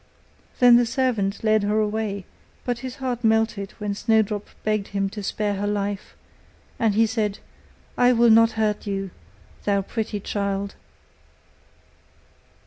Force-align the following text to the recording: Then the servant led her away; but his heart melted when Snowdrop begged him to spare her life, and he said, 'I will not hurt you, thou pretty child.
Then 0.57 0.77
the 0.77 0.85
servant 0.87 1.43
led 1.43 1.61
her 1.61 1.79
away; 1.79 2.25
but 2.65 2.79
his 2.79 2.95
heart 2.95 3.23
melted 3.23 3.73
when 3.73 3.93
Snowdrop 3.93 4.47
begged 4.63 4.87
him 4.87 5.09
to 5.11 5.21
spare 5.21 5.53
her 5.53 5.67
life, 5.67 6.15
and 6.79 6.95
he 6.95 7.05
said, 7.05 7.37
'I 7.99 8.13
will 8.13 8.31
not 8.31 8.53
hurt 8.57 8.87
you, 8.87 9.11
thou 9.63 9.83
pretty 9.83 10.19
child. 10.19 10.73